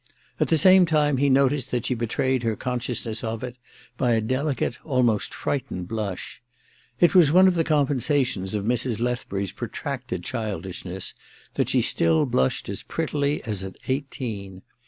[0.39, 3.55] At the same time, he noticed that she betrayed her consciousness of it
[3.97, 6.41] by a delicate, almost frightened blush.
[6.99, 8.99] It was one of the compensa tions of Mrs.
[8.99, 11.13] Lethbury's protracted childishness
[11.53, 14.63] that she still blushed as prettily as at eighteen.